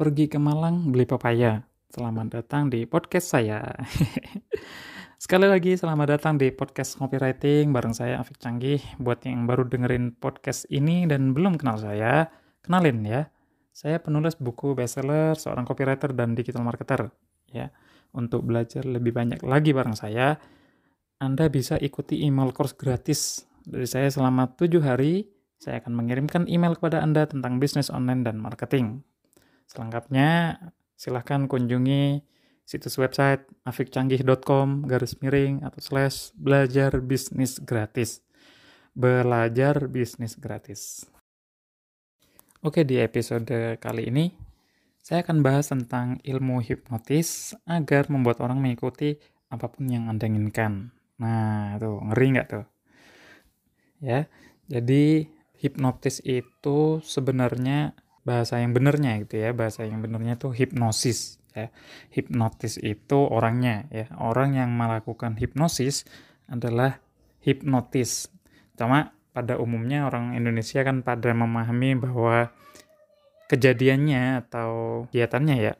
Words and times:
pergi 0.00 0.32
ke 0.32 0.40
Malang 0.40 0.88
beli 0.88 1.04
pepaya. 1.04 1.60
Selamat 1.92 2.32
datang 2.32 2.72
di 2.72 2.88
podcast 2.88 3.36
saya. 3.36 3.60
Sekali 5.20 5.44
lagi 5.44 5.76
selamat 5.76 6.16
datang 6.16 6.40
di 6.40 6.48
podcast 6.48 6.96
copywriting 6.96 7.68
bareng 7.68 7.92
saya 7.92 8.16
Afik 8.16 8.40
Canggih. 8.40 8.80
Buat 8.96 9.28
yang 9.28 9.44
baru 9.44 9.68
dengerin 9.68 10.16
podcast 10.16 10.64
ini 10.72 11.04
dan 11.04 11.36
belum 11.36 11.60
kenal 11.60 11.76
saya, 11.76 12.32
kenalin 12.64 13.04
ya. 13.04 13.28
Saya 13.76 14.00
penulis 14.00 14.40
buku 14.40 14.72
bestseller, 14.72 15.36
seorang 15.36 15.68
copywriter 15.68 16.16
dan 16.16 16.32
digital 16.32 16.64
marketer. 16.64 17.12
Ya, 17.52 17.68
untuk 18.16 18.48
belajar 18.48 18.88
lebih 18.88 19.12
banyak 19.12 19.44
lagi 19.44 19.76
bareng 19.76 20.00
saya, 20.00 20.40
Anda 21.20 21.52
bisa 21.52 21.76
ikuti 21.76 22.24
email 22.24 22.56
course 22.56 22.72
gratis 22.72 23.44
dari 23.68 23.84
saya 23.84 24.08
selama 24.08 24.48
7 24.56 24.80
hari. 24.80 25.28
Saya 25.60 25.84
akan 25.84 25.92
mengirimkan 25.92 26.48
email 26.48 26.72
kepada 26.72 27.04
Anda 27.04 27.28
tentang 27.28 27.60
bisnis 27.60 27.92
online 27.92 28.24
dan 28.24 28.40
marketing. 28.40 29.04
Selengkapnya 29.70 30.58
silahkan 30.98 31.46
kunjungi 31.46 32.26
situs 32.66 32.98
website 32.98 33.46
afikcanggih.com 33.62 34.82
garis 34.82 35.14
miring 35.22 35.62
atau 35.62 35.78
slash 35.78 36.34
belajar 36.34 36.98
bisnis 36.98 37.62
gratis. 37.62 38.18
Belajar 38.98 39.86
bisnis 39.86 40.34
gratis. 40.34 41.06
Oke, 42.66 42.82
di 42.82 42.98
episode 42.98 43.78
kali 43.78 44.10
ini 44.10 44.34
saya 44.98 45.22
akan 45.22 45.38
bahas 45.38 45.70
tentang 45.70 46.18
ilmu 46.26 46.58
hipnotis 46.66 47.54
agar 47.62 48.10
membuat 48.10 48.42
orang 48.42 48.58
mengikuti 48.58 49.22
apa 49.54 49.70
pun 49.70 49.86
yang 49.86 50.10
Anda 50.10 50.26
inginkan. 50.26 50.90
Nah, 51.22 51.78
tuh 51.78 52.02
ngeri 52.10 52.26
nggak 52.34 52.48
tuh? 52.50 52.66
Ya, 54.02 54.26
jadi 54.66 55.30
hipnotis 55.62 56.18
itu 56.26 56.98
sebenarnya 57.06 57.94
bahasa 58.30 58.62
yang 58.62 58.70
benernya 58.70 59.18
gitu 59.26 59.42
ya. 59.42 59.50
Bahasa 59.50 59.82
yang 59.82 59.98
benernya 59.98 60.38
itu 60.38 60.54
hipnosis 60.54 61.42
ya. 61.50 61.74
Hipnotis 62.14 62.78
itu 62.78 63.18
orangnya 63.18 63.90
ya. 63.90 64.06
Orang 64.22 64.54
yang 64.54 64.70
melakukan 64.78 65.34
hipnosis 65.34 66.06
adalah 66.46 67.02
hipnotis. 67.42 68.30
Cuma 68.78 69.10
pada 69.34 69.58
umumnya 69.58 70.06
orang 70.06 70.38
Indonesia 70.38 70.86
kan 70.86 71.02
pada 71.02 71.34
memahami 71.34 71.98
bahwa 71.98 72.54
kejadiannya 73.50 74.46
atau 74.46 75.02
kegiatannya 75.10 75.56
ya 75.58 75.74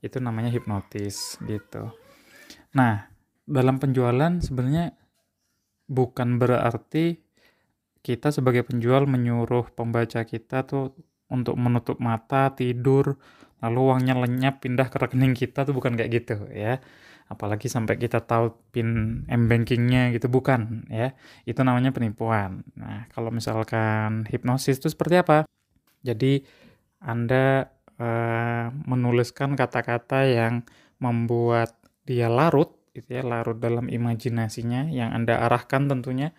itu 0.00 0.16
namanya 0.24 0.48
hipnotis 0.48 1.36
gitu. 1.44 1.92
Nah 2.72 3.12
dalam 3.44 3.76
penjualan 3.76 4.40
sebenarnya 4.40 4.96
bukan 5.84 6.40
berarti 6.40 7.20
kita 8.00 8.32
sebagai 8.32 8.64
penjual 8.64 9.04
menyuruh 9.04 9.68
pembaca 9.76 10.24
kita 10.24 10.64
tuh 10.64 10.96
untuk 11.30 11.54
menutup 11.56 11.96
mata, 12.02 12.52
tidur, 12.52 13.16
lalu 13.62 13.78
uangnya 13.80 14.14
lenyap 14.18 14.60
pindah 14.60 14.90
ke 14.90 14.96
rekening 14.98 15.32
kita 15.38 15.62
tuh 15.62 15.72
bukan 15.72 15.94
kayak 15.96 16.10
gitu 16.10 16.36
ya. 16.50 16.82
Apalagi 17.30 17.70
sampai 17.70 17.94
kita 17.94 18.26
tahu 18.26 18.50
pin 18.74 19.22
m-bankingnya 19.30 20.10
gitu 20.10 20.26
bukan 20.26 20.90
ya. 20.90 21.14
Itu 21.46 21.62
namanya 21.62 21.94
penipuan. 21.94 22.66
Nah 22.74 23.06
kalau 23.14 23.30
misalkan 23.30 24.26
hipnosis 24.26 24.82
itu 24.82 24.90
seperti 24.90 25.22
apa? 25.22 25.46
Jadi 26.02 26.42
Anda 26.98 27.70
uh, 28.02 28.66
menuliskan 28.74 29.54
kata-kata 29.54 30.26
yang 30.26 30.66
membuat 30.98 31.78
dia 32.02 32.26
larut 32.26 32.74
gitu 32.90 33.20
ya, 33.20 33.22
larut 33.22 33.62
dalam 33.62 33.86
imajinasinya 33.86 34.90
yang 34.90 35.14
Anda 35.14 35.38
arahkan 35.46 35.86
tentunya. 35.86 36.34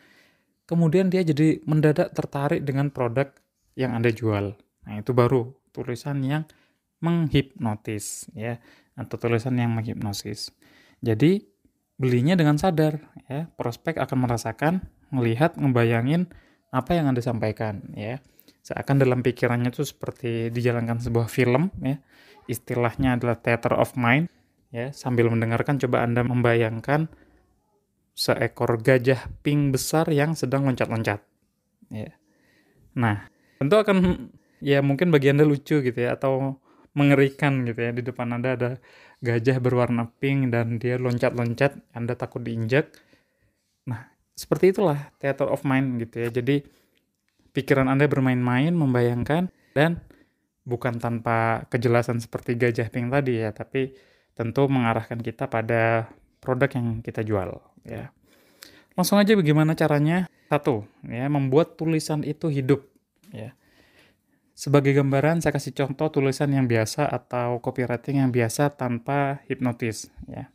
Kemudian 0.67 1.07
dia 1.07 1.23
jadi 1.23 1.63
mendadak 1.63 2.11
tertarik 2.11 2.67
dengan 2.67 2.91
produk 2.91 3.31
yang 3.79 3.95
Anda 3.95 4.11
jual. 4.11 4.59
Nah, 4.87 4.99
itu 4.99 5.11
baru 5.13 5.53
tulisan 5.71 6.21
yang 6.25 6.43
menghipnotis 7.01 8.29
ya 8.37 8.61
atau 8.93 9.17
tulisan 9.17 9.57
yang 9.57 9.73
menghipnosis. 9.73 10.53
Jadi 11.01 11.41
belinya 11.97 12.37
dengan 12.37 12.61
sadar 12.61 13.01
ya, 13.25 13.49
prospek 13.57 13.97
akan 13.97 14.29
merasakan, 14.29 14.73
melihat, 15.09 15.57
ngebayangin 15.57 16.29
apa 16.71 16.97
yang 16.97 17.09
Anda 17.09 17.21
sampaikan 17.25 17.93
ya. 17.97 18.21
Seakan 18.61 19.01
dalam 19.01 19.25
pikirannya 19.25 19.73
itu 19.73 19.81
seperti 19.81 20.53
dijalankan 20.53 21.01
sebuah 21.01 21.25
film 21.25 21.73
ya. 21.81 21.97
Istilahnya 22.45 23.17
adalah 23.17 23.41
theater 23.41 23.73
of 23.73 23.97
mind 23.97 24.29
ya. 24.69 24.93
Sambil 24.93 25.29
mendengarkan 25.33 25.81
coba 25.81 26.05
Anda 26.05 26.21
membayangkan 26.21 27.09
seekor 28.13 28.77
gajah 28.85 29.29
pink 29.41 29.73
besar 29.73 30.05
yang 30.13 30.37
sedang 30.37 30.69
loncat-loncat 30.69 31.25
ya. 31.89 32.11
Nah, 32.93 33.25
tentu 33.57 33.75
akan 33.81 33.97
ya 34.61 34.79
mungkin 34.85 35.09
bagi 35.09 35.33
Anda 35.33 35.43
lucu 35.43 35.81
gitu 35.81 35.99
ya 35.99 36.15
atau 36.15 36.61
mengerikan 36.93 37.65
gitu 37.65 37.81
ya 37.81 37.91
di 37.91 38.05
depan 38.05 38.37
Anda 38.37 38.55
ada 38.55 38.69
gajah 39.19 39.57
berwarna 39.57 40.13
pink 40.21 40.53
dan 40.53 40.77
dia 40.77 41.01
loncat-loncat 41.01 41.81
Anda 41.91 42.13
takut 42.13 42.45
diinjak. 42.45 42.93
Nah 43.89 44.13
seperti 44.37 44.77
itulah 44.77 45.11
theater 45.17 45.49
of 45.49 45.65
mind 45.65 45.99
gitu 46.05 46.21
ya. 46.21 46.29
Jadi 46.29 46.61
pikiran 47.51 47.89
Anda 47.89 48.05
bermain-main 48.05 48.71
membayangkan 48.71 49.49
dan 49.73 49.99
bukan 50.61 51.01
tanpa 51.01 51.65
kejelasan 51.73 52.21
seperti 52.21 52.53
gajah 52.55 52.87
pink 52.93 53.09
tadi 53.09 53.41
ya 53.41 53.49
tapi 53.49 53.97
tentu 54.37 54.69
mengarahkan 54.69 55.19
kita 55.19 55.49
pada 55.49 56.13
produk 56.37 56.69
yang 56.77 56.87
kita 57.01 57.25
jual 57.25 57.49
ya. 57.81 58.13
Langsung 58.93 59.17
aja 59.17 59.33
bagaimana 59.33 59.73
caranya? 59.73 60.27
Satu 60.51 60.83
ya 61.07 61.31
membuat 61.31 61.79
tulisan 61.79 62.27
itu 62.27 62.51
hidup 62.51 62.83
ya 63.31 63.55
sebagai 64.61 64.93
gambaran, 64.93 65.41
saya 65.41 65.57
kasih 65.57 65.73
contoh 65.73 66.13
tulisan 66.13 66.53
yang 66.53 66.69
biasa 66.69 67.09
atau 67.09 67.57
copywriting 67.57 68.21
yang 68.21 68.29
biasa 68.29 68.77
tanpa 68.77 69.41
hipnotis. 69.49 70.13
Ya. 70.29 70.53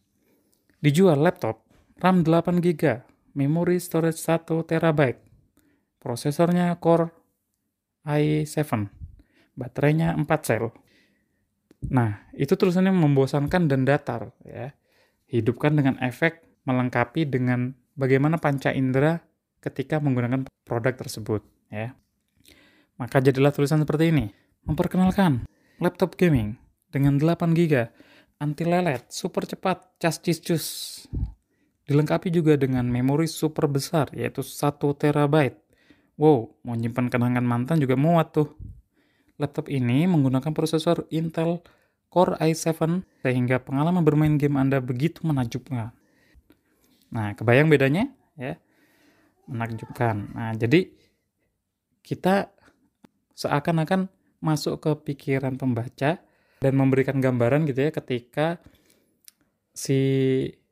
Dijual 0.78 1.18
laptop, 1.18 1.66
RAM 1.98 2.22
8 2.22 2.62
GB, 2.62 3.02
memori 3.34 3.82
storage 3.82 4.22
1 4.22 4.62
TB, 4.62 5.00
prosesornya 5.98 6.78
Core 6.78 7.10
i7, 8.06 8.86
baterainya 9.58 10.14
4 10.14 10.22
sel. 10.46 10.70
Nah, 11.90 12.30
itu 12.38 12.54
tulisannya 12.54 12.94
membosankan 12.94 13.66
dan 13.66 13.82
datar. 13.82 14.30
ya. 14.46 14.70
Hidupkan 15.26 15.74
dengan 15.74 15.98
efek 15.98 16.46
melengkapi 16.62 17.26
dengan 17.26 17.74
bagaimana 17.98 18.38
panca 18.38 18.70
indera 18.70 19.18
ketika 19.58 19.98
menggunakan 19.98 20.46
produk 20.62 20.94
tersebut. 20.94 21.42
Ya. 21.74 21.98
Maka 22.96 23.20
jadilah 23.20 23.52
tulisan 23.52 23.84
seperti 23.84 24.12
ini. 24.12 24.26
Memperkenalkan 24.66 25.44
laptop 25.78 26.16
gaming 26.16 26.56
dengan 26.88 27.20
8 27.20 27.52
GB, 27.52 27.92
anti 28.40 28.64
lelet, 28.64 29.04
super 29.12 29.44
cepat, 29.44 30.00
cas 30.00 30.16
cis 30.18 30.40
cus. 30.40 30.66
Dilengkapi 31.86 32.34
juga 32.34 32.58
dengan 32.58 32.82
memori 32.88 33.30
super 33.30 33.70
besar 33.70 34.10
yaitu 34.16 34.42
1 34.42 34.96
TB. 34.96 35.34
Wow, 36.16 36.56
mau 36.64 36.74
nyimpan 36.74 37.12
kenangan 37.12 37.44
mantan 37.44 37.78
juga 37.78 37.94
muat 37.94 38.32
tuh. 38.32 38.56
Laptop 39.36 39.68
ini 39.68 40.08
menggunakan 40.08 40.56
prosesor 40.56 41.04
Intel 41.12 41.60
Core 42.08 42.40
i7 42.40 43.04
sehingga 43.20 43.60
pengalaman 43.60 44.00
bermain 44.00 44.40
game 44.40 44.56
Anda 44.56 44.80
begitu 44.80 45.20
menakjubkan. 45.28 45.92
Nah, 47.12 47.36
kebayang 47.36 47.68
bedanya 47.68 48.08
ya? 48.40 48.56
Menakjubkan. 49.44 50.32
Nah, 50.32 50.56
jadi 50.56 50.88
kita 52.00 52.55
seakan-akan 53.36 54.08
masuk 54.40 54.80
ke 54.80 54.90
pikiran 55.12 55.60
pembaca 55.60 56.20
dan 56.60 56.72
memberikan 56.72 57.20
gambaran 57.20 57.68
gitu 57.68 57.88
ya 57.88 57.90
ketika 57.92 58.58
si 59.76 60.00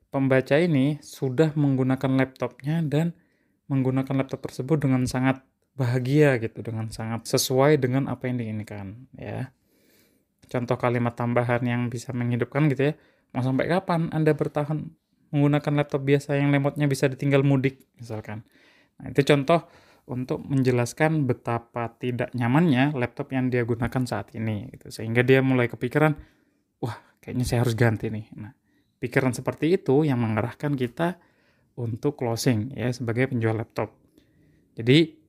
pembaca 0.09 0.57
ini 0.57 0.97
sudah 0.99 1.53
menggunakan 1.53 2.17
laptopnya 2.17 2.81
dan 2.81 3.13
menggunakan 3.69 4.25
laptop 4.25 4.49
tersebut 4.49 4.81
dengan 4.81 5.05
sangat 5.05 5.45
bahagia 5.75 6.39
gitu 6.39 6.63
dengan 6.63 6.89
sangat 6.89 7.27
sesuai 7.27 7.77
dengan 7.77 8.07
apa 8.09 8.25
yang 8.31 8.41
diinginkan 8.41 9.11
ya. 9.19 9.53
Contoh 10.45 10.77
kalimat 10.77 11.17
tambahan 11.17 11.61
yang 11.65 11.81
bisa 11.89 12.13
menghidupkan 12.13 12.69
gitu 12.69 12.93
ya 12.93 12.95
mau 13.35 13.43
sampai 13.43 13.67
kapan 13.67 14.07
anda 14.15 14.31
bertahan 14.31 14.87
menggunakan 15.35 15.83
laptop 15.83 16.07
biasa 16.07 16.39
yang 16.39 16.55
lemotnya 16.55 16.87
bisa 16.87 17.11
ditinggal 17.11 17.43
mudik? 17.43 17.83
misalkan. 17.99 18.47
Nah 19.01 19.11
itu 19.11 19.21
contoh 19.27 19.67
untuk 20.05 20.45
menjelaskan 20.45 21.25
betapa 21.25 21.89
tidak 21.97 22.29
nyamannya 22.37 22.93
laptop 22.93 23.33
yang 23.33 23.49
dia 23.49 23.65
gunakan 23.65 24.05
saat 24.05 24.29
ini 24.37 24.69
gitu. 24.69 24.93
sehingga 24.93 25.25
dia 25.25 25.41
mulai 25.41 25.65
kepikiran 25.65 26.13
wah 26.81 26.97
kayaknya 27.21 27.45
saya 27.45 27.65
harus 27.65 27.73
ganti 27.73 28.13
nih. 28.13 28.29
Nah 28.37 28.53
pikiran 29.01 29.33
seperti 29.33 29.73
itu 29.73 30.05
yang 30.05 30.21
mengarahkan 30.21 30.77
kita 30.77 31.17
untuk 31.75 32.15
closing 32.15 32.71
ya 32.77 32.93
sebagai 32.93 33.33
penjual 33.33 33.57
laptop. 33.57 33.91
Jadi 34.77 35.25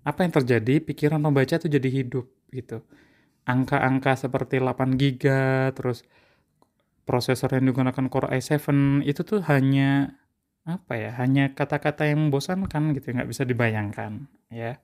apa 0.00 0.24
yang 0.24 0.32
terjadi? 0.32 0.80
Pikiran 0.80 1.20
pembaca 1.20 1.60
itu 1.60 1.68
jadi 1.68 1.88
hidup 1.88 2.26
gitu. 2.50 2.80
Angka-angka 3.44 4.16
seperti 4.16 4.60
8 4.60 4.96
GB 4.96 5.24
terus 5.76 6.04
prosesor 7.04 7.52
yang 7.58 7.68
digunakan 7.74 8.06
Core 8.06 8.32
i7 8.38 9.02
itu 9.04 9.20
tuh 9.26 9.42
hanya 9.50 10.14
apa 10.68 10.92
ya 10.96 11.10
hanya 11.16 11.52
kata-kata 11.56 12.08
yang 12.08 12.28
membosankan 12.28 12.92
gitu 12.96 13.16
nggak 13.16 13.30
bisa 13.30 13.42
dibayangkan 13.48 14.28
ya 14.52 14.76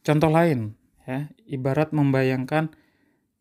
contoh 0.00 0.32
lain 0.32 0.74
ya 1.04 1.28
ibarat 1.44 1.92
membayangkan 1.92 2.72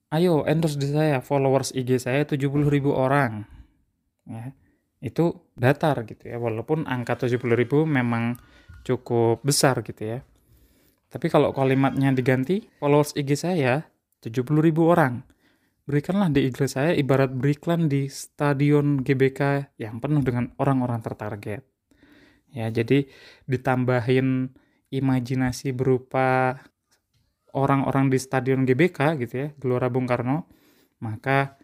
ayo 0.09 0.41
endorse 0.45 0.77
di 0.77 0.89
saya, 0.89 1.21
followers 1.21 1.73
IG 1.73 2.01
saya 2.01 2.25
70 2.25 2.69
ribu 2.69 2.93
orang. 2.93 3.45
Ya, 4.29 4.53
itu 5.01 5.37
datar 5.57 6.05
gitu 6.05 6.29
ya, 6.29 6.37
walaupun 6.37 6.85
angka 6.85 7.25
70 7.25 7.41
ribu 7.57 7.85
memang 7.85 8.37
cukup 8.85 9.41
besar 9.45 9.81
gitu 9.85 10.17
ya. 10.17 10.19
Tapi 11.09 11.25
kalau 11.29 11.49
kalimatnya 11.53 12.13
diganti, 12.13 12.69
followers 12.77 13.17
IG 13.17 13.29
saya 13.37 13.89
70 14.21 14.61
ribu 14.61 14.89
orang. 14.89 15.25
Berikanlah 15.89 16.29
di 16.29 16.45
IG 16.45 16.69
saya 16.69 16.93
ibarat 16.93 17.33
beriklan 17.33 17.89
di 17.89 18.05
stadion 18.13 19.01
GBK 19.01 19.73
yang 19.81 19.97
penuh 19.97 20.21
dengan 20.21 20.53
orang-orang 20.61 21.01
tertarget. 21.01 21.65
Ya, 22.53 22.69
jadi 22.69 23.09
ditambahin 23.49 24.53
imajinasi 24.93 25.73
berupa 25.73 26.61
orang-orang 27.57 28.13
di 28.13 28.21
stadion 28.21 28.69
GBK 28.69 29.17
gitu 29.25 29.33
ya, 29.33 29.47
Gelora 29.57 29.89
Bung 29.89 30.05
Karno, 30.05 30.45
maka 31.01 31.57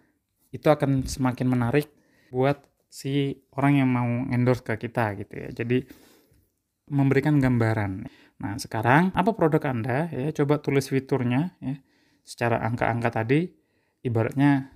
itu 0.49 0.73
akan 0.73 1.05
semakin 1.05 1.45
menarik 1.45 1.93
buat 2.33 2.65
si 2.89 3.45
orang 3.53 3.77
yang 3.77 3.89
mau 3.93 4.09
endorse 4.33 4.65
ke 4.65 4.89
kita 4.89 5.21
gitu 5.21 5.37
ya. 5.37 5.49
Jadi 5.53 5.85
memberikan 6.89 7.37
gambaran. 7.37 8.09
Nah, 8.41 8.57
sekarang 8.57 9.13
apa 9.13 9.37
produk 9.37 9.61
Anda? 9.69 10.09
Ya, 10.09 10.33
coba 10.33 10.65
tulis 10.65 10.89
fiturnya 10.89 11.53
ya. 11.61 11.77
Secara 12.25 12.65
angka-angka 12.65 13.21
tadi 13.21 13.64
ibaratnya 14.05 14.69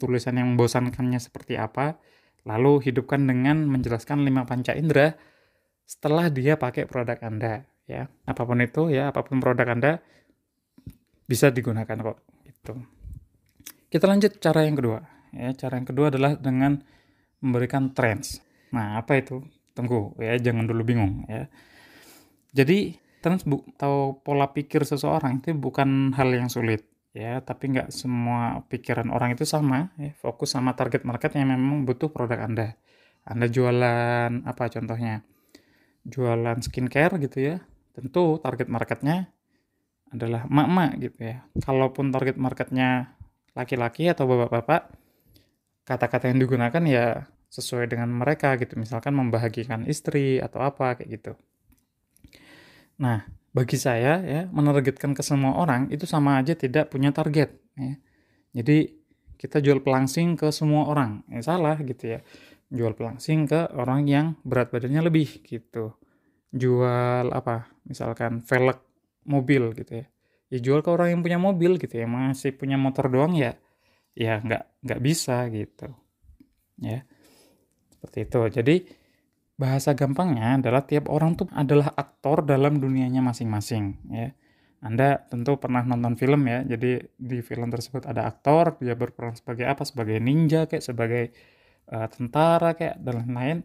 tulisan 0.00 0.40
yang 0.40 0.56
membosankannya 0.56 1.20
seperti 1.20 1.60
apa, 1.60 2.00
lalu 2.48 2.80
hidupkan 2.80 3.28
dengan 3.28 3.68
menjelaskan 3.68 4.24
lima 4.24 4.48
panca 4.48 4.72
indera 4.72 5.12
setelah 5.84 6.32
dia 6.32 6.56
pakai 6.56 6.88
produk 6.88 7.20
Anda 7.20 7.68
ya. 7.84 8.08
Apa 8.24 8.48
pun 8.48 8.64
itu 8.64 8.88
ya, 8.88 9.12
apa 9.12 9.20
pun 9.20 9.44
produk 9.44 9.68
Anda 9.68 9.92
bisa 11.28 11.52
digunakan 11.52 11.94
kok 12.00 12.18
gitu. 12.48 12.72
Kita 13.92 14.08
lanjut 14.08 14.40
cara 14.40 14.64
yang 14.64 14.80
kedua. 14.80 14.98
Ya, 15.30 15.52
cara 15.54 15.78
yang 15.78 15.86
kedua 15.86 16.10
adalah 16.10 16.34
dengan 16.34 16.80
memberikan 17.38 17.92
trends. 17.94 18.42
Nah, 18.74 18.98
apa 18.98 19.20
itu? 19.20 19.44
Tunggu 19.76 20.18
ya, 20.18 20.34
jangan 20.40 20.66
dulu 20.66 20.82
bingung 20.82 21.26
ya. 21.30 21.46
Jadi 22.50 22.98
trends 23.22 23.46
atau 23.46 24.18
pola 24.24 24.50
pikir 24.50 24.82
seseorang 24.82 25.38
itu 25.38 25.54
bukan 25.54 26.10
hal 26.18 26.34
yang 26.34 26.50
sulit 26.50 26.82
ya, 27.16 27.42
tapi 27.42 27.74
nggak 27.74 27.90
semua 27.90 28.62
pikiran 28.70 29.10
orang 29.10 29.34
itu 29.34 29.42
sama. 29.46 29.90
Ya. 29.98 30.14
Fokus 30.18 30.54
sama 30.54 30.74
target 30.78 31.02
market 31.02 31.34
yang 31.34 31.50
memang 31.54 31.86
butuh 31.86 32.10
produk 32.10 32.46
Anda. 32.46 32.78
Anda 33.26 33.46
jualan 33.50 34.46
apa 34.46 34.64
contohnya? 34.70 35.22
Jualan 36.06 36.58
skincare 36.64 37.20
gitu 37.20 37.38
ya. 37.38 37.56
Tentu 37.92 38.38
target 38.40 38.70
marketnya 38.70 39.28
adalah 40.10 40.46
emak-emak 40.46 40.90
gitu 40.98 41.20
ya. 41.22 41.36
Kalaupun 41.62 42.10
target 42.10 42.36
marketnya 42.38 43.14
laki-laki 43.54 44.10
atau 44.10 44.26
bapak-bapak, 44.26 44.90
kata-kata 45.86 46.30
yang 46.30 46.38
digunakan 46.42 46.82
ya 46.86 47.30
sesuai 47.50 47.90
dengan 47.90 48.10
mereka 48.14 48.54
gitu. 48.58 48.78
Misalkan 48.78 49.14
membahagiakan 49.14 49.86
istri 49.90 50.38
atau 50.38 50.62
apa 50.62 50.98
kayak 50.98 51.10
gitu. 51.20 51.32
Nah, 53.00 53.26
bagi 53.50 53.74
saya 53.74 54.22
ya 54.22 54.42
menargetkan 54.50 55.10
ke 55.10 55.26
semua 55.26 55.58
orang 55.58 55.90
itu 55.90 56.06
sama 56.06 56.38
aja 56.38 56.54
tidak 56.54 56.90
punya 56.90 57.10
target 57.10 57.50
ya. 57.74 57.94
Jadi 58.54 59.00
kita 59.40 59.58
jual 59.64 59.80
pelangsing 59.80 60.36
ke 60.36 60.52
semua 60.52 60.86
orang. 60.90 61.24
Ya 61.32 61.40
salah 61.42 61.80
gitu 61.80 62.18
ya. 62.18 62.20
Jual 62.70 62.94
pelangsing 62.94 63.50
ke 63.50 63.72
orang 63.74 64.06
yang 64.06 64.26
berat 64.46 64.70
badannya 64.70 65.10
lebih 65.10 65.42
gitu. 65.42 65.96
Jual 66.52 67.30
apa? 67.32 67.70
Misalkan 67.86 68.44
velg 68.44 68.78
mobil 69.26 69.74
gitu 69.74 70.04
ya. 70.04 70.06
Ya 70.50 70.58
jual 70.58 70.82
ke 70.82 70.90
orang 70.90 71.18
yang 71.18 71.20
punya 71.24 71.38
mobil 71.40 71.78
gitu 71.80 71.94
ya. 71.94 72.06
Masih 72.06 72.54
punya 72.54 72.78
motor 72.78 73.10
doang 73.10 73.34
ya 73.34 73.56
ya 74.14 74.42
nggak 74.42 74.84
nggak 74.84 75.00
bisa 75.02 75.46
gitu. 75.50 75.88
Ya. 76.78 77.06
Seperti 77.96 78.18
itu. 78.28 78.40
Jadi 78.60 78.76
bahasa 79.60 79.92
gampangnya 79.92 80.56
adalah 80.56 80.88
tiap 80.88 81.12
orang 81.12 81.36
tuh 81.36 81.44
adalah 81.52 81.92
aktor 81.92 82.40
dalam 82.48 82.80
dunianya 82.80 83.20
masing-masing 83.20 84.00
ya. 84.08 84.32
Anda 84.80 85.28
tentu 85.28 85.60
pernah 85.60 85.84
nonton 85.84 86.16
film 86.16 86.48
ya, 86.48 86.64
jadi 86.64 87.04
di 87.20 87.44
film 87.44 87.68
tersebut 87.68 88.08
ada 88.08 88.24
aktor, 88.24 88.80
dia 88.80 88.96
berperan 88.96 89.36
sebagai 89.36 89.68
apa? 89.68 89.84
Sebagai 89.84 90.16
ninja 90.24 90.64
kayak, 90.64 90.80
sebagai 90.80 91.36
uh, 91.92 92.08
tentara 92.08 92.72
kayak, 92.72 92.96
dan 93.04 93.20
lain-lain. 93.20 93.58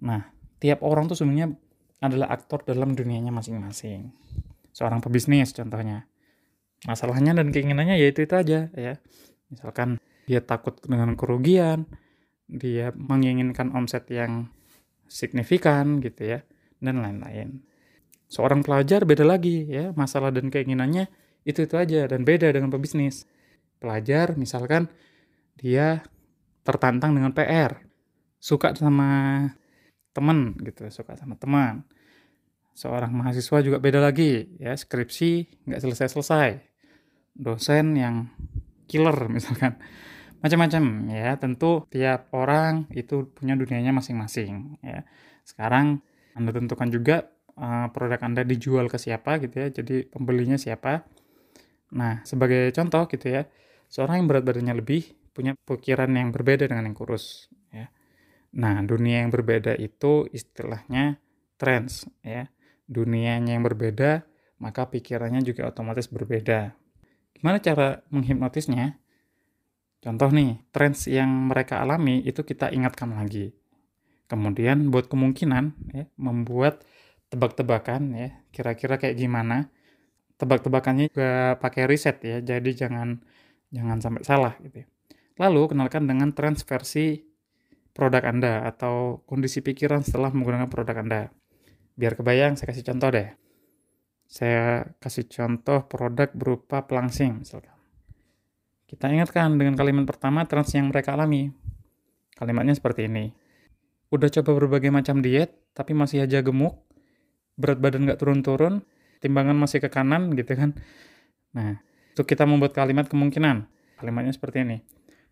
Nah, 0.00 0.24
tiap 0.64 0.80
orang 0.80 1.04
tuh 1.04 1.20
sebenarnya 1.20 1.52
adalah 2.00 2.32
aktor 2.32 2.64
dalam 2.64 2.96
dunianya 2.96 3.28
masing-masing. 3.28 4.08
Seorang 4.72 5.04
pebisnis 5.04 5.52
contohnya. 5.52 6.08
Masalahnya 6.88 7.36
dan 7.36 7.52
keinginannya 7.52 8.00
ya 8.00 8.08
itu-itu 8.08 8.32
aja 8.32 8.72
ya. 8.72 8.96
Misalkan 9.52 10.00
dia 10.24 10.40
takut 10.40 10.80
dengan 10.80 11.12
kerugian, 11.12 11.84
dia 12.48 12.88
menginginkan 12.96 13.68
omset 13.76 14.08
yang 14.08 14.48
signifikan 15.14 16.02
gitu 16.02 16.34
ya 16.34 16.38
dan 16.82 16.98
lain-lain. 16.98 17.62
Seorang 18.26 18.66
pelajar 18.66 19.06
beda 19.06 19.22
lagi 19.22 19.62
ya, 19.70 19.94
masalah 19.94 20.34
dan 20.34 20.50
keinginannya 20.50 21.06
itu-itu 21.46 21.78
aja 21.78 22.10
dan 22.10 22.26
beda 22.26 22.50
dengan 22.50 22.74
pebisnis. 22.74 23.30
Pelajar 23.78 24.34
misalkan 24.34 24.90
dia 25.54 26.02
tertantang 26.66 27.14
dengan 27.14 27.30
PR, 27.30 27.78
suka 28.42 28.74
sama 28.74 29.46
teman 30.10 30.58
gitu, 30.66 30.82
suka 30.90 31.14
sama 31.14 31.38
teman. 31.38 31.86
Seorang 32.74 33.14
mahasiswa 33.14 33.62
juga 33.62 33.78
beda 33.78 34.02
lagi 34.02 34.50
ya, 34.58 34.74
skripsi 34.74 35.62
nggak 35.70 35.78
selesai-selesai. 35.78 36.58
Dosen 37.38 37.94
yang 37.94 38.34
killer 38.90 39.30
misalkan 39.30 39.78
macam-macam 40.44 41.08
ya. 41.08 41.40
Tentu 41.40 41.88
tiap 41.88 42.28
orang 42.36 42.84
itu 42.92 43.32
punya 43.32 43.56
dunianya 43.56 43.96
masing-masing 43.96 44.76
ya. 44.84 45.08
Sekarang 45.40 46.04
anda 46.36 46.52
tentukan 46.52 46.92
juga 46.92 47.32
uh, 47.56 47.88
produk 47.94 48.20
anda 48.20 48.42
dijual 48.44 48.90
ke 48.92 48.98
siapa 49.00 49.40
gitu 49.40 49.56
ya 49.56 49.68
jadi 49.72 50.04
pembelinya 50.10 50.60
siapa. 50.60 51.08
Nah 51.96 52.20
sebagai 52.28 52.68
contoh 52.76 53.08
gitu 53.08 53.26
ya 53.30 53.42
seorang 53.88 54.22
yang 54.22 54.26
berat 54.28 54.44
badannya 54.44 54.74
lebih 54.84 55.14
punya 55.34 55.54
pikiran 55.58 56.10
yang 56.12 56.30
berbeda 56.30 56.68
dengan 56.68 56.90
yang 56.90 56.96
kurus 56.96 57.48
ya. 57.70 57.88
Nah 58.54 58.82
dunia 58.84 59.24
yang 59.24 59.30
berbeda 59.32 59.78
itu 59.78 60.28
istilahnya 60.28 61.18
trends 61.56 62.04
ya. 62.20 62.50
Dunianya 62.84 63.56
yang 63.56 63.64
berbeda 63.64 64.26
maka 64.60 64.86
pikirannya 64.90 65.40
juga 65.40 65.70
otomatis 65.70 66.10
berbeda. 66.10 66.74
Gimana 67.34 67.58
cara 67.58 68.02
menghipnotisnya 68.10 68.96
Contoh 70.04 70.28
nih, 70.28 70.60
trends 70.68 71.08
yang 71.08 71.48
mereka 71.48 71.80
alami 71.80 72.20
itu 72.28 72.44
kita 72.44 72.68
ingatkan 72.68 73.16
lagi. 73.16 73.56
Kemudian 74.28 74.92
buat 74.92 75.08
kemungkinan 75.08 75.64
ya, 75.96 76.04
membuat 76.20 76.84
tebak-tebakan 77.32 78.12
ya, 78.12 78.28
kira-kira 78.52 79.00
kayak 79.00 79.16
gimana. 79.16 79.72
Tebak-tebakannya 80.36 81.08
juga 81.08 81.56
pakai 81.56 81.88
riset 81.88 82.20
ya, 82.20 82.44
jadi 82.44 82.70
jangan 82.84 83.24
jangan 83.72 83.98
sampai 84.04 84.22
salah 84.28 84.52
gitu. 84.60 84.84
Ya. 84.84 84.86
Lalu 85.40 85.72
kenalkan 85.72 86.04
dengan 86.04 86.36
trends 86.36 86.68
versi 86.68 87.24
produk 87.96 88.28
Anda 88.28 88.68
atau 88.68 89.24
kondisi 89.24 89.64
pikiran 89.64 90.04
setelah 90.04 90.28
menggunakan 90.36 90.68
produk 90.68 91.00
Anda. 91.00 91.22
Biar 91.96 92.12
kebayang, 92.12 92.60
saya 92.60 92.76
kasih 92.76 92.84
contoh 92.92 93.08
deh. 93.08 93.28
Saya 94.28 94.84
kasih 95.00 95.30
contoh 95.32 95.86
produk 95.88 96.28
berupa 96.34 96.84
pelangsing 96.84 97.40
misalkan. 97.40 97.73
Kita 98.84 99.08
ingatkan 99.08 99.56
dengan 99.56 99.74
kalimat 99.74 100.04
pertama 100.04 100.44
trans 100.44 100.70
yang 100.76 100.92
mereka 100.92 101.16
alami. 101.16 101.48
Kalimatnya 102.36 102.76
seperti 102.76 103.08
ini. 103.08 103.32
Udah 104.12 104.28
coba 104.28 104.54
berbagai 104.60 104.92
macam 104.92 105.24
diet, 105.24 105.56
tapi 105.72 105.96
masih 105.96 106.22
aja 106.22 106.44
gemuk, 106.44 106.84
berat 107.56 107.80
badan 107.80 108.06
nggak 108.06 108.20
turun-turun, 108.20 108.84
timbangan 109.24 109.56
masih 109.56 109.80
ke 109.80 109.88
kanan 109.88 110.30
gitu 110.38 110.52
kan. 110.54 110.76
Nah, 111.56 111.80
itu 112.12 112.22
kita 112.22 112.44
membuat 112.44 112.76
kalimat 112.76 113.08
kemungkinan. 113.08 113.66
Kalimatnya 113.98 114.34
seperti 114.34 114.62
ini. 114.62 114.78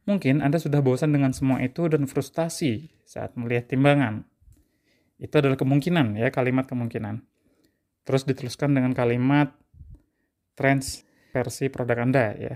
Mungkin 0.03 0.43
Anda 0.43 0.59
sudah 0.59 0.83
bosan 0.83 1.15
dengan 1.15 1.31
semua 1.31 1.63
itu 1.63 1.87
dan 1.87 2.11
frustasi 2.11 2.91
saat 3.07 3.39
melihat 3.39 3.71
timbangan. 3.71 4.27
Itu 5.23 5.39
adalah 5.39 5.55
kemungkinan 5.55 6.19
ya, 6.19 6.35
kalimat 6.35 6.67
kemungkinan. 6.67 7.23
Terus 8.03 8.27
dituliskan 8.27 8.75
dengan 8.75 8.91
kalimat 8.99 9.55
trans 10.59 11.07
versi 11.31 11.71
produk 11.71 12.03
Anda 12.03 12.35
ya. 12.35 12.55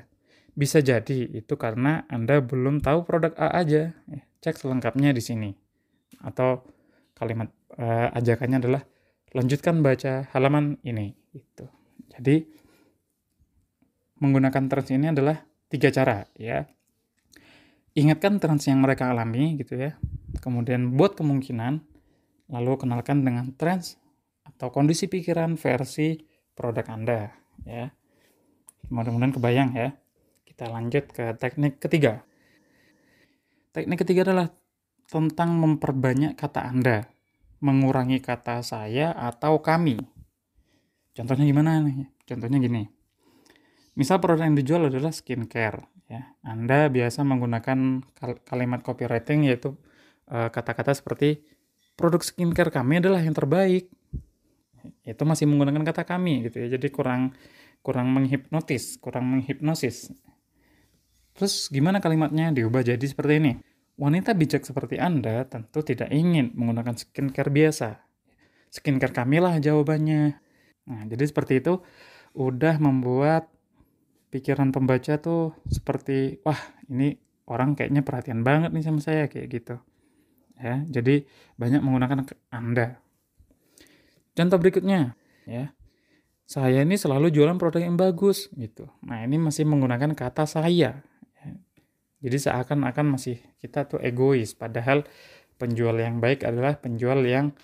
Bisa 0.57 0.81
jadi 0.81 1.29
itu 1.37 1.55
karena 1.61 2.09
Anda 2.09 2.41
belum 2.41 2.81
tahu 2.81 3.05
produk 3.05 3.37
A 3.37 3.61
aja. 3.61 3.93
Eh, 4.09 4.25
cek 4.41 4.57
selengkapnya 4.57 5.13
di 5.13 5.21
sini. 5.21 5.53
Atau 6.25 6.65
kalimat 7.13 7.53
uh, 7.77 8.09
ajakannya 8.17 8.65
adalah 8.65 8.83
lanjutkan 9.37 9.85
baca 9.85 10.33
halaman 10.33 10.81
ini. 10.81 11.13
Gitu. 11.37 11.69
Jadi 12.17 12.49
menggunakan 14.17 14.65
trans 14.73 14.89
ini 14.89 15.13
adalah 15.13 15.45
tiga 15.69 15.93
cara 15.93 16.25
ya. 16.41 16.65
Ingatkan 17.97 18.41
trans 18.41 18.65
yang 18.69 18.81
mereka 18.81 19.13
alami 19.13 19.61
gitu 19.61 19.77
ya. 19.77 19.97
Kemudian 20.41 20.97
buat 20.97 21.17
kemungkinan, 21.17 21.81
lalu 22.53 22.73
kenalkan 22.77 23.25
dengan 23.25 23.53
trans 23.57 23.97
atau 24.45 24.69
kondisi 24.73 25.09
pikiran 25.09 25.57
versi 25.61 26.17
produk 26.57 26.89
Anda 26.93 27.33
ya. 27.65 27.93
Mudah-mudahan 28.89 29.37
kebayang 29.37 29.71
ya. 29.77 29.97
Kita 30.57 30.73
lanjut 30.73 31.05
ke 31.13 31.37
teknik 31.37 31.77
ketiga. 31.77 32.25
Teknik 33.77 34.01
ketiga 34.01 34.25
adalah 34.25 34.49
tentang 35.05 35.61
memperbanyak 35.61 36.33
kata 36.33 36.65
Anda, 36.65 37.13
mengurangi 37.61 38.25
kata 38.25 38.65
saya 38.65 39.13
atau 39.13 39.61
kami. 39.61 40.01
Contohnya 41.13 41.45
gimana 41.45 41.85
nih? 41.85 42.09
Contohnya 42.25 42.57
gini. 42.57 42.89
Misal 44.01 44.17
produk 44.17 44.49
yang 44.49 44.57
dijual 44.57 44.89
adalah 44.89 45.13
skincare, 45.13 45.93
ya. 46.09 46.25
Anda 46.41 46.89
biasa 46.89 47.21
menggunakan 47.21 48.09
kalimat 48.49 48.81
copywriting 48.81 49.53
yaitu 49.53 49.77
eh, 50.33 50.49
kata-kata 50.49 50.93
uh, 50.93 50.97
seperti 50.97 51.45
produk 52.01 52.25
skincare 52.25 52.73
kami 52.73 53.05
adalah 53.05 53.21
yang 53.21 53.37
terbaik. 53.37 53.93
Itu 55.05 55.29
masih 55.29 55.53
menggunakan 55.53 55.85
kata 55.85 56.09
kami 56.09 56.49
gitu 56.49 56.65
ya. 56.65 56.81
Jadi 56.81 56.89
kurang 56.89 57.37
kurang 57.85 58.09
menghipnotis, 58.09 58.97
kurang 58.97 59.29
menghipnosis. 59.37 60.17
Terus 61.37 61.69
gimana 61.69 62.01
kalimatnya 62.01 62.51
diubah 62.51 62.81
jadi 62.81 63.05
seperti 63.05 63.35
ini? 63.39 63.53
Wanita 63.97 64.33
bijak 64.37 64.65
seperti 64.65 64.97
Anda 65.01 65.45
tentu 65.49 65.85
tidak 65.85 66.09
ingin 66.13 66.53
menggunakan 66.57 66.97
skincare 66.97 67.53
biasa. 67.53 68.01
Skincare 68.73 69.13
kami 69.13 69.41
lah 69.41 69.57
jawabannya. 69.61 70.37
Nah, 70.89 71.03
jadi 71.09 71.25
seperti 71.29 71.61
itu 71.65 71.81
udah 72.37 72.77
membuat 72.77 73.49
pikiran 74.29 74.69
pembaca 74.69 75.17
tuh 75.17 75.57
seperti 75.73 76.45
wah 76.45 76.59
ini 76.93 77.17
orang 77.49 77.79
kayaknya 77.79 78.05
perhatian 78.05 78.45
banget 78.45 78.75
nih 78.75 78.85
sama 78.85 79.01
saya 79.01 79.31
kayak 79.31 79.49
gitu 79.49 79.77
ya 80.61 80.85
jadi 80.89 81.25
banyak 81.57 81.81
menggunakan 81.81 82.27
anda 82.53 83.01
contoh 84.37 84.59
berikutnya 84.61 85.17
ya 85.49 85.73
saya 86.47 86.85
ini 86.85 87.01
selalu 87.01 87.33
jualan 87.33 87.57
produk 87.57 87.81
yang 87.81 87.97
bagus 87.97 88.53
gitu 88.53 88.93
nah 89.01 89.25
ini 89.25 89.41
masih 89.41 89.65
menggunakan 89.65 90.13
kata 90.13 90.45
saya 90.45 90.69
ya. 90.69 90.93
Jadi 92.27 92.51
seakan-akan 92.51 93.15
masih 93.15 93.39
kita 93.63 93.87
tuh 93.87 94.03
egois 94.03 94.59
padahal 94.59 95.07
penjual 95.63 95.95
yang 95.95 96.19
baik 96.19 96.43
adalah 96.43 96.75
penjual 96.83 97.23
yang 97.23 97.55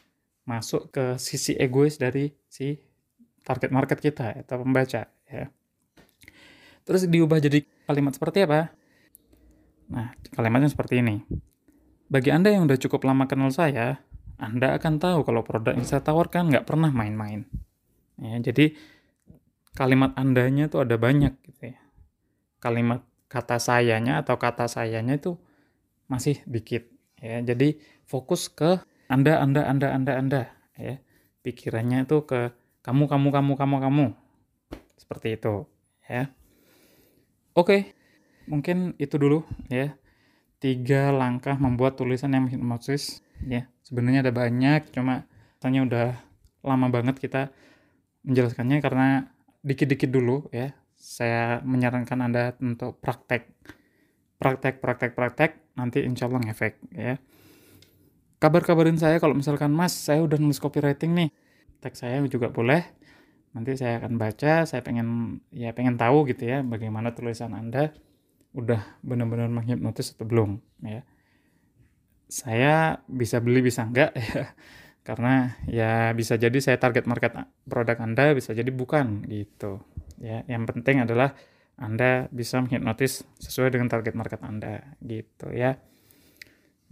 masuk 0.47 0.95
ke 0.95 1.19
sisi 1.19 1.59
egois 1.59 1.99
dari 1.99 2.31
si 2.47 2.78
target 3.42 3.75
market 3.75 3.99
kita 3.99 4.38
atau 4.38 4.62
pembaca 4.62 5.11
ya 5.26 5.50
Terus 6.83 7.07
diubah 7.07 7.38
jadi 7.38 7.62
kalimat 7.87 8.14
seperti 8.14 8.42
apa? 8.42 8.75
Nah, 9.92 10.14
kalimatnya 10.35 10.71
seperti 10.71 10.99
ini. 10.99 11.23
Bagi 12.11 12.35
Anda 12.35 12.52
yang 12.52 12.66
udah 12.66 12.78
cukup 12.78 13.07
lama 13.07 13.31
kenal 13.31 13.54
saya, 13.54 14.02
Anda 14.37 14.75
akan 14.76 14.99
tahu 14.99 15.23
kalau 15.23 15.47
produk 15.47 15.78
yang 15.78 15.87
saya 15.87 16.02
tawarkan 16.02 16.50
nggak 16.50 16.66
pernah 16.66 16.90
main-main. 16.90 17.47
Ya, 18.19 18.35
jadi 18.42 18.75
kalimat 19.78 20.12
Andanya 20.19 20.66
tuh 20.66 20.83
ada 20.83 20.99
banyak 20.99 21.38
gitu 21.47 21.73
ya. 21.73 21.81
Kalimat 22.59 23.07
kata 23.32 23.56
sayanya 23.56 24.20
atau 24.20 24.36
kata 24.36 24.68
sayanya 24.68 25.16
itu 25.16 25.40
masih 26.04 26.44
dikit 26.44 26.84
ya. 27.16 27.40
Jadi 27.40 27.80
fokus 28.04 28.52
ke 28.52 28.84
Anda, 29.08 29.40
Anda, 29.40 29.64
Anda, 29.64 29.88
Anda, 29.96 30.12
Anda 30.20 30.42
ya. 30.76 31.00
Pikirannya 31.40 32.04
itu 32.04 32.28
ke 32.28 32.52
kamu, 32.84 33.08
kamu, 33.08 33.28
kamu, 33.32 33.52
kamu, 33.56 33.76
kamu. 33.88 34.06
Seperti 35.00 35.40
itu 35.40 35.64
ya. 36.04 36.28
Oke, 37.56 37.96
mungkin 38.44 38.92
itu 39.00 39.16
dulu 39.16 39.48
ya. 39.72 39.96
Tiga 40.60 41.10
langkah 41.10 41.56
membuat 41.58 41.96
tulisan 41.96 42.36
yang 42.36 42.46
hipnosis 42.46 43.24
ya. 43.48 43.66
Sebenarnya 43.82 44.28
ada 44.28 44.32
banyak, 44.32 44.94
cuma 44.94 45.26
tanya 45.58 45.82
udah 45.82 46.08
lama 46.62 46.86
banget 46.92 47.18
kita 47.18 47.50
menjelaskannya 48.22 48.78
karena 48.78 49.06
dikit-dikit 49.66 50.10
dulu 50.10 50.46
ya. 50.54 50.74
Saya 51.02 51.59
menyarankan 51.66 52.23
Anda 52.23 52.54
untuk 52.62 53.02
praktek. 53.02 53.50
Praktek, 54.38 54.78
praktek, 54.78 55.18
praktek, 55.18 55.50
nanti 55.75 56.06
insya 56.06 56.30
Allah 56.30 56.47
ngefek 56.47 56.78
ya. 56.94 57.18
Kabar-kabarin 58.38 58.99
saya 58.99 59.18
kalau 59.18 59.35
misalkan 59.35 59.75
Mas, 59.75 59.94
saya 59.94 60.23
udah 60.23 60.38
nulis 60.38 60.62
copywriting 60.62 61.14
nih. 61.14 61.30
Tag 61.82 61.99
saya 61.99 62.23
juga 62.30 62.54
boleh 62.54 63.02
nanti 63.52 63.76
saya 63.76 64.00
akan 64.00 64.16
baca 64.16 64.64
saya 64.64 64.80
pengen 64.80 65.38
ya 65.52 65.76
pengen 65.76 66.00
tahu 66.00 66.25
gitu 66.25 66.49
ya 66.49 66.64
bagaimana 66.64 67.12
tulisan 67.12 67.52
anda 67.52 67.92
udah 68.56 68.80
benar-benar 69.04 69.49
menghipnotis 69.52 70.16
atau 70.16 70.25
belum 70.25 70.61
ya 70.80 71.04
saya 72.32 73.04
bisa 73.04 73.44
beli 73.44 73.61
bisa 73.61 73.85
enggak 73.85 74.16
ya 74.21 74.56
karena 75.04 75.59
ya 75.68 75.92
bisa 76.16 76.40
jadi 76.40 76.54
saya 76.64 76.80
target 76.80 77.04
market 77.04 77.37
produk 77.68 77.99
anda 78.00 78.32
bisa 78.32 78.56
jadi 78.56 78.73
bukan 78.73 79.28
gitu 79.28 79.85
ya 80.23 80.47
yang 80.47 80.62
penting 80.64 81.02
adalah 81.02 81.35
anda 81.75 82.31
bisa 82.31 82.62
menghipnotis 82.62 83.26
sesuai 83.43 83.75
dengan 83.75 83.91
target 83.91 84.14
market 84.14 84.38
anda 84.47 84.95
gitu 85.02 85.50
ya. 85.50 85.75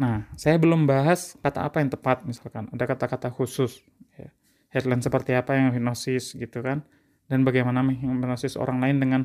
Nah 0.02 0.26
saya 0.34 0.58
belum 0.58 0.88
bahas 0.90 1.38
kata 1.38 1.62
apa 1.70 1.78
yang 1.78 1.94
tepat 1.94 2.26
misalkan. 2.26 2.66
Ada 2.74 2.84
kata-kata 2.90 3.30
khusus 3.30 3.86
ya. 4.18 4.34
Headline 4.74 5.04
seperti 5.04 5.38
apa 5.38 5.54
yang 5.54 5.70
hipnosis 5.70 6.34
gitu 6.34 6.58
kan. 6.64 6.82
Dan 7.30 7.46
bagaimana 7.46 7.86
menghipnosis 7.86 8.58
orang 8.58 8.82
lain 8.82 8.96
dengan 8.98 9.22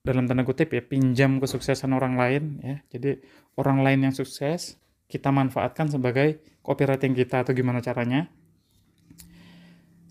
dalam 0.00 0.24
tanda 0.24 0.42
kutip 0.42 0.72
ya 0.72 0.82
pinjam 0.82 1.38
kesuksesan 1.38 1.92
orang 1.94 2.18
lain 2.18 2.58
ya. 2.64 2.76
Jadi 2.90 3.20
orang 3.60 3.84
lain 3.84 4.10
yang 4.10 4.14
sukses 4.16 4.80
kita 5.06 5.28
manfaatkan 5.30 5.86
sebagai 5.92 6.42
copywriting 6.64 7.12
kita 7.12 7.44
atau 7.44 7.52
gimana 7.52 7.84
caranya. 7.84 8.26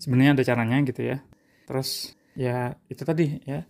Sebenarnya 0.00 0.38
ada 0.38 0.44
caranya 0.46 0.76
gitu 0.86 1.02
ya. 1.04 1.18
Terus 1.68 2.19
ya 2.34 2.78
itu 2.86 3.02
tadi 3.02 3.42
ya 3.46 3.66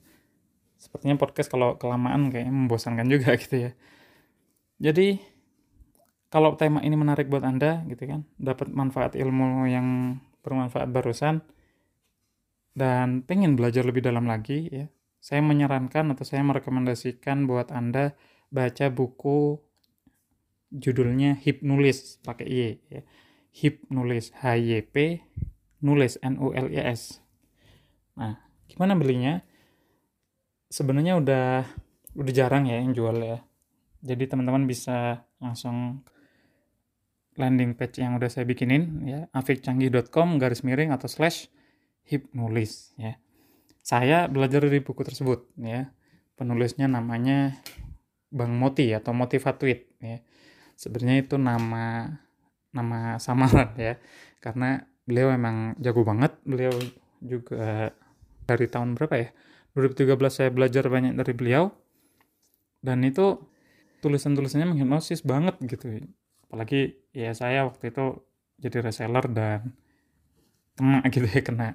sepertinya 0.81 1.21
podcast 1.21 1.53
kalau 1.53 1.77
kelamaan 1.77 2.33
kayaknya 2.33 2.53
membosankan 2.53 3.07
juga 3.09 3.37
gitu 3.43 3.69
ya 3.69 3.71
jadi 4.81 5.21
kalau 6.31 6.55
tema 6.55 6.81
ini 6.81 6.95
menarik 6.95 7.27
buat 7.27 7.43
anda 7.43 7.85
gitu 7.91 8.07
kan 8.07 8.25
dapat 8.41 8.71
manfaat 8.71 9.19
ilmu 9.19 9.67
yang 9.69 10.21
bermanfaat 10.41 10.89
barusan 10.89 11.45
dan 12.75 13.27
pengen 13.27 13.59
belajar 13.59 13.83
lebih 13.83 14.01
dalam 14.01 14.31
lagi 14.31 14.71
ya, 14.71 14.87
saya 15.19 15.43
menyarankan 15.43 16.15
atau 16.15 16.25
saya 16.25 16.41
merekomendasikan 16.47 17.45
buat 17.45 17.75
Anda 17.75 18.15
baca 18.49 18.89
buku 18.89 19.59
judulnya 20.71 21.37
Hipnulis 21.37 22.23
pakai 22.23 22.47
Y 22.47 22.61
ya. 22.89 23.03
Hipnulis 23.51 24.31
H 24.39 24.57
Y 24.57 24.81
P 24.87 25.27
nulis 25.83 26.17
N 26.23 26.39
U 26.39 26.55
L 26.55 26.71
I 26.71 26.95
S. 26.95 27.19
Nah, 28.15 28.39
gimana 28.71 28.95
belinya? 28.95 29.43
Sebenarnya 30.71 31.19
udah 31.19 31.67
udah 32.15 32.33
jarang 32.33 32.71
ya 32.71 32.79
yang 32.79 32.95
jual 32.95 33.19
ya. 33.19 33.43
Jadi 34.01 34.31
teman-teman 34.31 34.65
bisa 34.65 35.27
langsung 35.43 36.07
landing 37.41 37.73
page 37.73 38.05
yang 38.05 38.21
udah 38.21 38.29
saya 38.29 38.45
bikinin 38.45 39.07
ya 39.07 39.21
afikcanggih.com 39.33 40.37
garis 40.37 40.61
miring 40.61 40.93
atau 40.93 41.07
slash 41.07 41.49
hipnulis 42.05 42.93
ya 43.01 43.17
saya 43.81 44.29
belajar 44.29 44.67
dari 44.67 44.85
buku 44.85 45.01
tersebut 45.01 45.49
ya 45.57 45.89
penulisnya 46.35 46.91
namanya 46.91 47.57
Bang 48.29 48.61
Moti 48.61 48.93
atau 48.93 49.17
Motivatweet 49.17 49.89
ya 50.05 50.19
sebenarnya 50.77 51.25
itu 51.25 51.41
nama 51.41 52.19
nama 52.77 53.17
samaran 53.17 53.73
ya 53.79 53.97
karena 54.45 54.85
beliau 55.09 55.33
emang 55.33 55.75
jago 55.81 56.05
banget 56.05 56.37
beliau 56.47 56.75
juga 57.21 57.95
dari 58.51 58.67
tahun 58.67 58.99
berapa 58.99 59.15
ya? 59.15 59.31
2013 59.79 60.19
saya 60.27 60.51
belajar 60.51 60.91
banyak 60.91 61.15
dari 61.15 61.33
beliau. 61.35 61.71
Dan 62.83 63.07
itu 63.07 63.39
tulisan-tulisannya 64.03 64.75
menghipnosis 64.75 65.23
banget 65.23 65.55
gitu. 65.63 66.11
Apalagi 66.49 66.99
ya 67.15 67.31
saya 67.37 67.69
waktu 67.69 67.95
itu 67.95 68.27
jadi 68.59 68.83
reseller 68.83 69.25
dan 69.31 69.77
kena 70.75 71.05
gitu 71.15 71.29
ya 71.29 71.43
kena 71.47 71.69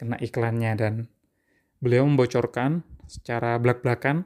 kena 0.00 0.16
iklannya. 0.22 0.72
Dan 0.78 0.94
beliau 1.82 2.08
membocorkan 2.08 2.80
secara 3.04 3.60
belak-belakan. 3.60 4.24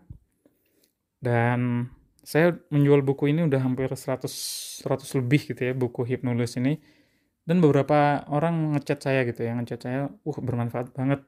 Dan 1.18 1.90
saya 2.22 2.54
menjual 2.70 3.02
buku 3.02 3.34
ini 3.34 3.46
udah 3.46 3.58
hampir 3.58 3.90
100 3.90 4.28
100 4.82 5.18
lebih 5.18 5.50
gitu 5.50 5.60
ya 5.66 5.72
buku 5.74 6.06
hipnolis 6.06 6.54
ini. 6.60 6.78
Dan 7.46 7.62
beberapa 7.62 8.26
orang 8.30 8.74
ngechat 8.74 8.98
saya 9.02 9.22
gitu 9.26 9.46
ya 9.46 9.54
ngechat 9.54 9.80
saya 9.82 9.98
uh 10.10 10.38
bermanfaat 10.42 10.90
banget 10.94 11.22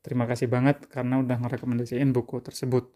terima 0.00 0.24
kasih 0.28 0.48
banget 0.48 0.88
karena 0.88 1.20
udah 1.20 1.36
ngerekomendasiin 1.40 2.10
buku 2.12 2.40
tersebut. 2.40 2.90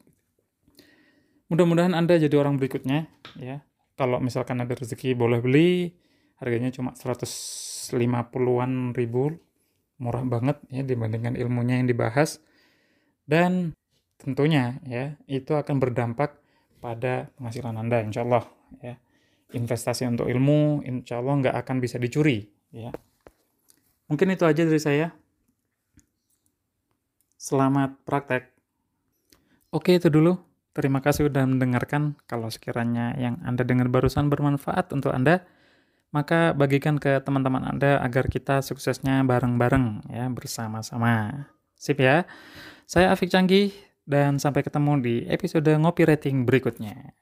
Mudah-mudahan 1.53 1.93
anda 1.93 2.17
jadi 2.17 2.35
orang 2.41 2.57
berikutnya 2.57 3.07
ya. 3.37 3.63
Kalau 3.95 4.19
misalkan 4.19 4.59
ada 4.59 4.75
rezeki 4.75 5.15
boleh 5.15 5.39
beli. 5.39 5.95
Harganya 6.43 6.73
cuma 6.75 6.97
150-an 6.99 8.97
ribu. 8.97 9.39
Murah 10.03 10.27
banget 10.27 10.59
ya 10.73 10.83
dibandingkan 10.83 11.39
ilmunya 11.39 11.79
yang 11.79 11.87
dibahas. 11.87 12.43
Dan 13.23 13.77
tentunya 14.19 14.83
ya 14.89 15.15
itu 15.31 15.55
akan 15.55 15.79
berdampak 15.79 16.41
pada 16.83 17.31
penghasilan 17.39 17.77
anda 17.79 18.03
insya 18.03 18.27
Allah 18.27 18.45
ya. 18.83 18.99
Investasi 19.55 20.11
untuk 20.11 20.27
ilmu 20.27 20.83
insya 20.83 21.23
Allah 21.23 21.39
nggak 21.45 21.57
akan 21.63 21.77
bisa 21.79 22.01
dicuri 22.01 22.51
ya. 22.75 22.91
Mungkin 24.11 24.35
itu 24.35 24.43
aja 24.43 24.67
dari 24.67 24.83
saya 24.83 25.15
selamat 27.45 28.01
praktek 28.09 28.49
oke 29.69 29.93
itu 29.93 30.09
dulu 30.09 30.41
Terima 30.75 30.99
kasih 30.99 31.31
sudah 31.31 31.47
mendengarkan. 31.47 32.19
Kalau 32.27 32.51
sekiranya 32.51 33.15
yang 33.15 33.39
Anda 33.47 33.63
dengar 33.63 33.87
barusan 33.87 34.27
bermanfaat 34.27 34.91
untuk 34.91 35.15
Anda, 35.15 35.47
maka 36.11 36.51
bagikan 36.51 36.99
ke 36.99 37.23
teman-teman 37.23 37.63
Anda 37.63 38.03
agar 38.03 38.27
kita 38.27 38.59
suksesnya 38.59 39.23
bareng-bareng 39.23 40.11
ya, 40.11 40.27
bersama-sama. 40.35 41.47
Sip 41.79 42.03
ya. 42.03 42.27
Saya 42.91 43.15
Afik 43.15 43.31
Canggih 43.31 43.71
dan 44.03 44.43
sampai 44.43 44.67
ketemu 44.67 44.99
di 44.99 45.15
episode 45.31 45.71
ngopi 45.79 46.03
rating 46.03 46.43
berikutnya. 46.43 47.15